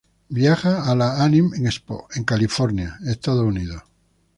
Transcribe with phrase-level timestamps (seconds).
[0.37, 3.83] Viaja a la Anime Expo en la ciudad de California, Estados Unidos.